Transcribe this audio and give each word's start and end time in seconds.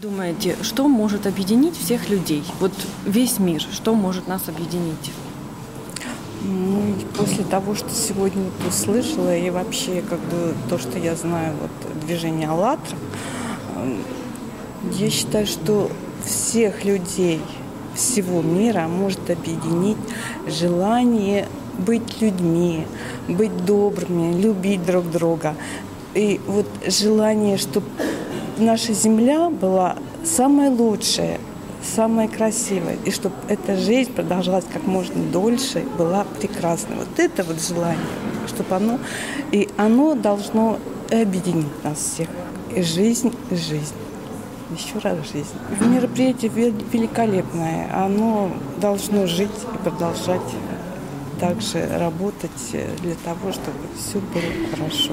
думаете, 0.00 0.56
что 0.62 0.88
может 0.88 1.26
объединить 1.26 1.76
всех 1.76 2.08
людей? 2.08 2.42
Вот 2.58 2.72
весь 3.04 3.38
мир, 3.38 3.60
что 3.60 3.94
может 3.94 4.28
нас 4.28 4.48
объединить? 4.48 5.12
Ну, 6.42 6.94
после 7.18 7.44
того, 7.44 7.74
что 7.74 7.90
сегодня 7.90 8.44
вот 8.44 8.68
услышала, 8.68 9.36
и 9.36 9.50
вообще 9.50 10.00
как 10.00 10.20
бы 10.20 10.54
то, 10.70 10.78
что 10.78 10.98
я 10.98 11.14
знаю, 11.16 11.54
вот 11.60 12.06
движение 12.06 12.48
«АЛЛАТРА», 12.48 12.96
я 14.92 15.10
считаю, 15.10 15.46
что 15.46 15.90
всех 16.24 16.84
людей 16.86 17.42
всего 17.94 18.40
мира 18.40 18.88
может 18.88 19.28
объединить 19.28 19.98
желание 20.46 21.46
быть 21.76 22.22
людьми, 22.22 22.86
быть 23.28 23.66
добрыми, 23.66 24.40
любить 24.40 24.84
друг 24.86 25.10
друга. 25.10 25.54
И 26.14 26.40
вот 26.46 26.66
желание, 26.86 27.58
чтобы 27.58 27.86
наша 28.60 28.92
земля 28.92 29.50
была 29.50 29.96
самая 30.24 30.70
лучшая, 30.70 31.38
самая 31.82 32.28
красивая, 32.28 32.96
и 33.04 33.10
чтобы 33.10 33.34
эта 33.48 33.76
жизнь 33.76 34.12
продолжалась 34.12 34.64
как 34.72 34.86
можно 34.86 35.22
дольше, 35.32 35.84
была 35.98 36.24
прекрасной. 36.38 36.96
Вот 36.96 37.18
это 37.18 37.42
вот 37.42 37.60
желание, 37.60 37.98
чтобы 38.46 38.74
оно, 38.76 38.98
и 39.52 39.68
оно 39.76 40.14
должно 40.14 40.78
объединить 41.10 41.84
нас 41.84 41.98
всех. 41.98 42.28
И 42.74 42.82
жизнь, 42.82 43.34
и 43.50 43.56
жизнь. 43.56 43.94
Еще 44.70 44.98
раз 45.02 45.16
жизнь. 45.32 45.48
Мероприятие 45.80 46.52
великолепное. 46.92 47.88
Оно 47.92 48.52
должно 48.80 49.26
жить 49.26 49.50
и 49.74 49.78
продолжать 49.78 50.40
также 51.40 51.88
работать 51.98 52.50
для 53.02 53.14
того, 53.24 53.50
чтобы 53.50 53.78
все 53.98 54.18
было 54.18 54.70
хорошо. 54.70 55.12